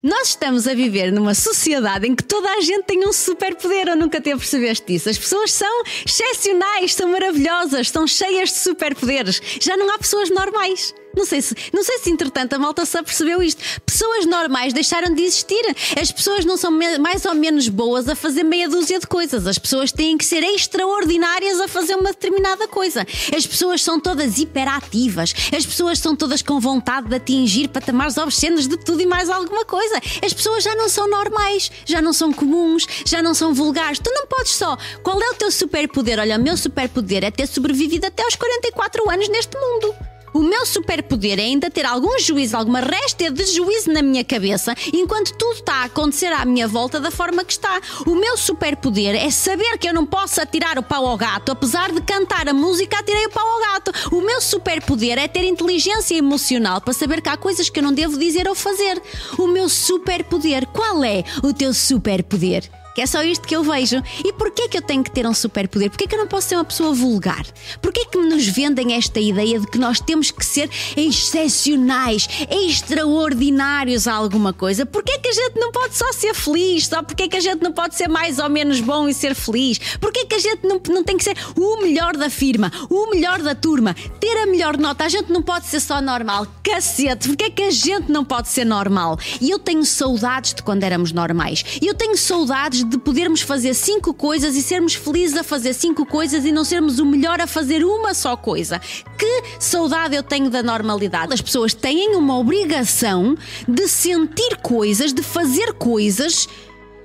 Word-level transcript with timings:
Nós 0.00 0.28
estamos 0.28 0.68
a 0.68 0.74
viver 0.74 1.10
numa 1.10 1.34
sociedade 1.34 2.06
em 2.06 2.14
que 2.14 2.22
toda 2.22 2.48
a 2.48 2.60
gente 2.60 2.84
tem 2.84 3.04
um 3.04 3.12
superpoder, 3.12 3.88
ou 3.88 3.96
nunca 3.96 4.20
te 4.20 4.30
percebeste 4.30 4.94
isso? 4.94 5.10
As 5.10 5.18
pessoas 5.18 5.50
são 5.50 5.82
excepcionais, 6.06 6.94
são 6.94 7.10
maravilhosas, 7.10 7.80
estão 7.80 8.06
cheias 8.06 8.50
de 8.50 8.58
superpoderes. 8.58 9.42
Já 9.60 9.76
não 9.76 9.92
há 9.92 9.98
pessoas 9.98 10.30
normais. 10.30 10.94
Não 11.18 11.24
sei 11.24 11.42
se, 11.42 11.52
não 11.72 11.82
sei 11.82 11.98
se 11.98 12.10
entretanto 12.10 12.52
a 12.52 12.58
malta 12.60 12.86
se 12.86 12.96
apercebeu 12.96 13.42
isto. 13.42 13.60
Pessoas 13.84 14.24
normais 14.24 14.72
deixaram 14.72 15.12
de 15.12 15.20
existir. 15.20 15.60
As 16.00 16.12
pessoas 16.12 16.44
não 16.44 16.56
são 16.56 16.70
mais 16.70 17.24
ou 17.24 17.34
menos 17.34 17.68
boas 17.68 18.08
a 18.08 18.14
fazer 18.14 18.44
meia 18.44 18.68
dúzia 18.68 19.00
de 19.00 19.06
coisas. 19.08 19.44
As 19.44 19.58
pessoas 19.58 19.90
têm 19.90 20.16
que 20.16 20.24
ser 20.24 20.44
extraordinárias 20.44 21.58
a 21.58 21.66
fazer 21.66 21.96
uma 21.96 22.10
determinada 22.10 22.68
coisa. 22.68 23.04
As 23.36 23.44
pessoas 23.44 23.82
são 23.82 23.98
todas 23.98 24.38
hiperativas. 24.38 25.34
As 25.56 25.66
pessoas 25.66 25.98
são 25.98 26.14
todas 26.14 26.40
com 26.40 26.60
vontade 26.60 27.08
de 27.08 27.16
atingir 27.16 27.66
patamares 27.66 28.16
obscenos 28.16 28.68
de 28.68 28.76
tudo 28.76 29.02
e 29.02 29.06
mais 29.06 29.28
alguma 29.28 29.64
coisa. 29.64 30.00
As 30.24 30.32
pessoas 30.32 30.62
já 30.62 30.76
não 30.76 30.88
são 30.88 31.10
normais, 31.10 31.68
já 31.84 32.00
não 32.00 32.12
são 32.12 32.32
comuns, 32.32 32.86
já 33.04 33.20
não 33.20 33.34
são 33.34 33.52
vulgares. 33.52 33.98
Tu 33.98 34.10
não 34.12 34.28
podes 34.28 34.52
só. 34.52 34.78
Qual 35.02 35.20
é 35.20 35.30
o 35.30 35.34
teu 35.34 35.50
superpoder? 35.50 36.20
Olha, 36.20 36.36
o 36.36 36.40
meu 36.40 36.56
superpoder 36.56 37.24
é 37.24 37.30
ter 37.32 37.48
sobrevivido 37.48 38.06
até 38.06 38.22
aos 38.22 38.36
44 38.36 39.10
anos 39.10 39.28
neste 39.28 39.58
mundo. 39.58 40.07
O 40.38 40.42
meu 40.44 40.64
superpoder 40.64 41.40
é 41.40 41.42
ainda 41.42 41.68
ter 41.68 41.84
algum 41.84 42.16
juízo, 42.20 42.56
alguma 42.56 42.78
resta 42.78 43.28
de 43.28 43.44
juízo 43.44 43.90
na 43.90 44.02
minha 44.02 44.22
cabeça, 44.22 44.72
enquanto 44.94 45.36
tudo 45.36 45.54
está 45.54 45.74
a 45.82 45.84
acontecer 45.86 46.32
à 46.32 46.44
minha 46.44 46.68
volta 46.68 47.00
da 47.00 47.10
forma 47.10 47.44
que 47.44 47.50
está. 47.50 47.80
O 48.06 48.14
meu 48.14 48.36
superpoder 48.36 49.16
é 49.16 49.32
saber 49.32 49.76
que 49.78 49.88
eu 49.88 49.92
não 49.92 50.06
posso 50.06 50.40
atirar 50.40 50.78
o 50.78 50.82
pau 50.84 51.08
ao 51.08 51.16
gato, 51.16 51.50
apesar 51.50 51.90
de 51.90 52.00
cantar 52.02 52.48
a 52.48 52.54
música, 52.54 53.00
atirei 53.00 53.26
o 53.26 53.30
pau 53.30 53.48
ao 53.48 53.60
gato. 53.72 53.90
O 54.14 54.20
meu 54.20 54.40
superpoder 54.40 55.18
é 55.18 55.26
ter 55.26 55.42
inteligência 55.42 56.14
emocional 56.14 56.80
para 56.80 56.94
saber 56.94 57.20
que 57.20 57.30
há 57.30 57.36
coisas 57.36 57.68
que 57.68 57.80
eu 57.80 57.82
não 57.82 57.92
devo 57.92 58.16
dizer 58.16 58.46
ou 58.46 58.54
fazer. 58.54 59.02
O 59.36 59.48
meu 59.48 59.68
superpoder, 59.68 60.68
qual 60.68 61.02
é 61.02 61.24
o 61.42 61.52
teu 61.52 61.74
superpoder? 61.74 62.70
Que 62.98 63.02
é 63.02 63.06
só 63.06 63.22
isto 63.22 63.46
que 63.46 63.54
eu 63.54 63.62
vejo. 63.62 64.02
E 64.24 64.32
porquê 64.32 64.66
que 64.66 64.76
eu 64.76 64.82
tenho 64.82 65.04
que 65.04 65.10
ter 65.12 65.24
um 65.24 65.32
superpoder? 65.32 65.88
Porquê 65.88 66.08
que 66.08 66.16
eu 66.16 66.18
não 66.18 66.26
posso 66.26 66.48
ser 66.48 66.56
uma 66.56 66.64
pessoa 66.64 66.92
vulgar? 66.92 67.46
Porquê 67.80 68.04
que 68.06 68.18
nos 68.18 68.48
vendem 68.48 68.94
esta 68.94 69.20
ideia 69.20 69.60
de 69.60 69.68
que 69.68 69.78
nós 69.78 70.00
temos 70.00 70.32
que 70.32 70.44
ser 70.44 70.68
excepcionais, 70.96 72.28
extraordinários 72.50 74.08
a 74.08 74.14
alguma 74.14 74.52
coisa? 74.52 74.84
Porquê 74.84 75.16
que 75.18 75.28
a 75.28 75.32
gente 75.32 75.60
não 75.60 75.70
pode 75.70 75.96
só 75.96 76.12
ser 76.12 76.34
feliz? 76.34 76.88
Só 76.88 77.00
porquê 77.00 77.28
que 77.28 77.36
a 77.36 77.40
gente 77.40 77.62
não 77.62 77.70
pode 77.70 77.94
ser 77.94 78.08
mais 78.08 78.40
ou 78.40 78.50
menos 78.50 78.80
bom 78.80 79.08
e 79.08 79.14
ser 79.14 79.32
feliz? 79.36 79.78
Porquê 80.00 80.24
que 80.24 80.34
a 80.34 80.40
gente 80.40 80.66
não, 80.66 80.80
não 80.88 81.04
tem 81.04 81.16
que 81.16 81.22
ser 81.22 81.36
o 81.54 81.80
melhor 81.80 82.16
da 82.16 82.28
firma, 82.28 82.72
o 82.90 83.10
melhor 83.12 83.40
da 83.40 83.54
turma, 83.54 83.94
ter 84.18 84.36
a 84.38 84.46
melhor 84.46 84.76
nota? 84.76 85.04
A 85.04 85.08
gente 85.08 85.32
não 85.32 85.40
pode 85.40 85.66
ser 85.66 85.78
só 85.78 86.00
normal. 86.00 86.48
Cacete, 86.64 87.28
porquê 87.28 87.48
que 87.48 87.62
a 87.62 87.70
gente 87.70 88.10
não 88.10 88.24
pode 88.24 88.48
ser 88.48 88.64
normal? 88.64 89.16
E 89.40 89.50
eu 89.50 89.58
tenho 89.60 89.84
saudades 89.84 90.52
de 90.52 90.64
quando 90.64 90.82
éramos 90.82 91.12
normais. 91.12 91.64
E 91.80 91.86
eu 91.86 91.94
tenho 91.94 92.16
saudades 92.16 92.87
de 92.88 92.98
podermos 92.98 93.42
fazer 93.42 93.74
cinco 93.74 94.14
coisas 94.14 94.56
e 94.56 94.62
sermos 94.62 94.94
felizes 94.94 95.36
a 95.36 95.44
fazer 95.44 95.74
cinco 95.74 96.06
coisas 96.06 96.44
e 96.44 96.52
não 96.52 96.64
sermos 96.64 96.98
o 96.98 97.04
melhor 97.04 97.40
a 97.40 97.46
fazer 97.46 97.84
uma 97.84 98.14
só 98.14 98.36
coisa. 98.36 98.80
Que 99.18 99.42
saudade 99.58 100.16
eu 100.16 100.22
tenho 100.22 100.48
da 100.48 100.62
normalidade. 100.62 101.34
As 101.34 101.42
pessoas 101.42 101.74
têm 101.74 102.16
uma 102.16 102.38
obrigação 102.38 103.36
de 103.68 103.86
sentir 103.86 104.56
coisas, 104.62 105.12
de 105.12 105.22
fazer 105.22 105.74
coisas 105.74 106.48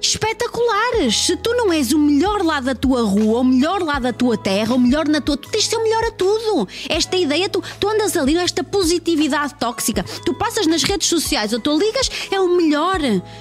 espetaculares. 0.00 1.16
Se 1.16 1.36
tu 1.36 1.52
não 1.54 1.72
és 1.72 1.92
o 1.92 1.98
melhor 1.98 2.42
lá 2.42 2.60
da 2.60 2.74
tua 2.74 3.02
rua, 3.02 3.40
o 3.40 3.44
melhor 3.44 3.82
lá 3.82 3.98
da 3.98 4.12
tua 4.12 4.36
terra, 4.36 4.74
o 4.74 4.78
melhor 4.78 5.06
na 5.06 5.20
tua. 5.20 5.36
Tu 5.36 5.50
tens 5.50 5.64
de 5.64 5.70
ser 5.70 5.76
o 5.76 5.82
melhor 5.82 6.04
a 6.04 6.10
tudo. 6.10 6.68
Esta 6.88 7.16
ideia, 7.16 7.48
tu, 7.48 7.62
tu 7.78 7.88
andas 7.88 8.16
ali 8.16 8.34
nesta 8.34 8.64
positividade 8.64 9.54
tóxica. 9.56 10.02
Tu 10.24 10.32
passas 10.34 10.66
nas 10.66 10.82
redes 10.82 11.08
sociais 11.08 11.52
ou 11.52 11.60
tu 11.60 11.78
ligas, 11.78 12.10
é 12.30 12.40
o 12.40 12.48
melhor. 12.56 12.98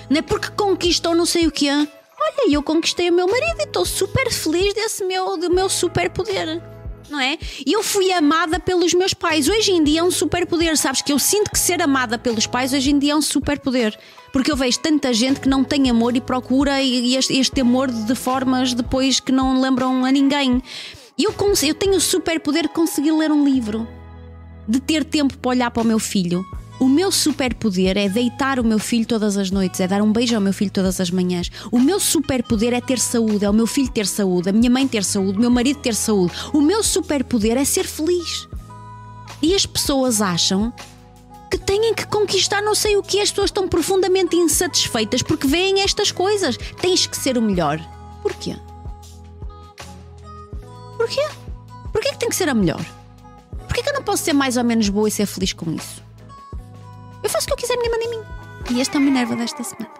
Não 0.09 0.17
é 0.17 0.21
porque 0.21 0.49
conquistou 0.49 1.15
não 1.15 1.25
sei 1.25 1.47
o 1.47 1.51
que 1.51 1.69
é. 1.69 1.87
Olha, 2.25 2.51
eu 2.51 2.63
conquistei 2.63 3.09
o 3.09 3.13
meu 3.13 3.27
marido 3.27 3.59
e 3.59 3.63
estou 3.63 3.85
super 3.85 4.31
feliz 4.31 4.73
desse 4.73 5.03
meu, 5.05 5.37
do 5.37 5.53
meu 5.53 5.69
superpoder. 5.69 6.61
Não 7.07 7.19
é? 7.19 7.37
Eu 7.65 7.83
fui 7.83 8.11
amada 8.11 8.59
pelos 8.59 8.93
meus 8.95 9.13
pais. 9.13 9.47
Hoje 9.47 9.71
em 9.71 9.83
dia 9.83 9.99
é 9.99 10.03
um 10.03 10.09
superpoder. 10.09 10.75
Sabes 10.75 11.03
que 11.03 11.13
eu 11.13 11.19
sinto 11.19 11.51
que 11.51 11.59
ser 11.59 11.79
amada 11.81 12.17
pelos 12.17 12.47
pais 12.47 12.73
hoje 12.73 12.89
em 12.89 12.97
dia 12.97 13.13
é 13.13 13.15
um 13.15 13.21
superpoder. 13.21 13.97
Porque 14.33 14.51
eu 14.51 14.55
vejo 14.57 14.79
tanta 14.79 15.13
gente 15.13 15.39
que 15.39 15.47
não 15.47 15.63
tem 15.63 15.87
amor 15.87 16.15
e 16.15 16.21
procura 16.21 16.81
este, 16.81 17.37
este 17.37 17.61
amor 17.61 17.91
de 17.91 18.15
formas 18.15 18.73
depois 18.73 19.19
que 19.19 19.31
não 19.31 19.61
lembram 19.61 20.03
a 20.03 20.11
ninguém. 20.11 20.63
Eu, 21.17 21.33
eu 21.63 21.75
tenho 21.75 21.95
o 21.95 22.01
superpoder 22.01 22.63
de 22.63 22.69
conseguir 22.69 23.11
ler 23.11 23.31
um 23.31 23.45
livro, 23.45 23.87
de 24.67 24.79
ter 24.79 25.05
tempo 25.05 25.37
para 25.37 25.49
olhar 25.49 25.71
para 25.71 25.83
o 25.83 25.85
meu 25.85 25.99
filho, 25.99 26.43
o 26.79 26.89
meu 26.89 27.11
superpoder 27.11 27.97
é 27.97 28.09
deitar 28.09 28.59
o 28.59 28.63
meu 28.63 28.79
filho 28.79 29.05
todas 29.05 29.37
as 29.37 29.49
noites, 29.49 29.79
é 29.79 29.87
dar 29.87 30.01
um 30.01 30.11
beijo 30.11 30.35
ao 30.35 30.41
meu 30.41 30.53
filho 30.53 30.71
todas 30.71 30.99
as 30.99 31.09
manhãs. 31.09 31.49
O 31.71 31.79
meu 31.79 31.99
superpoder 31.99 32.73
é 32.73 32.81
ter 32.81 32.99
saúde, 32.99 33.45
é 33.45 33.49
o 33.49 33.53
meu 33.53 33.65
filho 33.65 33.89
ter 33.89 34.05
saúde, 34.05 34.49
a 34.49 34.53
minha 34.53 34.69
mãe 34.69 34.87
ter 34.87 35.03
saúde, 35.03 35.37
o 35.37 35.41
meu 35.41 35.49
marido 35.49 35.79
ter 35.79 35.95
saúde. 35.95 36.33
O 36.53 36.61
meu 36.61 36.83
superpoder 36.83 37.57
é 37.57 37.63
ser 37.63 37.85
feliz. 37.85 38.47
E 39.41 39.55
as 39.55 39.65
pessoas 39.65 40.21
acham 40.21 40.73
que 41.49 41.57
têm 41.57 41.93
que 41.93 42.05
conquistar 42.07 42.61
não 42.61 42.75
sei 42.75 42.97
o 42.97 43.03
que, 43.03 43.21
as 43.21 43.29
pessoas 43.29 43.49
estão 43.49 43.69
profundamente 43.69 44.35
insatisfeitas 44.35 45.21
porque 45.21 45.47
veem 45.47 45.81
estas 45.81 46.11
coisas. 46.11 46.57
Tens 46.81 47.07
que 47.07 47.15
ser 47.15 47.37
o 47.37 47.41
melhor. 47.41 47.79
Porquê? 48.21 48.55
Porquê? 50.97 51.25
Porquê 51.93 52.09
que 52.09 52.17
tem 52.17 52.29
que 52.29 52.35
ser 52.35 52.49
a 52.49 52.53
melhor? 52.53 52.83
Porquê 53.65 53.81
que 53.81 53.89
eu 53.89 53.93
não 53.93 54.03
posso 54.03 54.23
ser 54.23 54.33
mais 54.33 54.57
ou 54.57 54.63
menos 54.63 54.89
boa 54.89 55.07
e 55.07 55.11
ser 55.11 55.25
feliz 55.25 55.53
com 55.53 55.71
isso? 55.71 56.03
Faço 57.35 57.47
o 57.47 57.47
que 57.47 57.53
eu 57.53 57.57
quiser, 57.57 57.77
minha 57.77 57.89
mãe 57.89 58.05
em 58.05 58.09
mim. 58.11 58.23
E 58.71 58.79
este 58.79 58.95
é 58.95 58.99
o 58.99 59.03
Minerva 59.03 59.35
desta 59.35 59.61
semana. 59.61 59.94